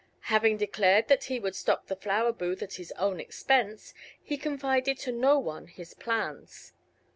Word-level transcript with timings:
Having 0.33 0.57
declared 0.57 1.09
that 1.09 1.25
he 1.25 1.39
would 1.39 1.55
stock 1.55 1.85
the 1.85 1.95
flower 1.95 2.31
booth 2.33 2.63
at 2.63 2.73
his 2.73 2.91
own 2.93 3.19
expense, 3.19 3.93
he 4.19 4.35
confided 4.35 4.97
to 4.97 5.11
no 5.11 5.37
one 5.37 5.67
his 5.67 5.93
plans. 5.93 6.73